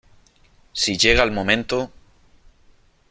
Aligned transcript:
si 0.73 0.97
llega 0.97 1.21
el 1.21 1.31
momento... 1.31 1.91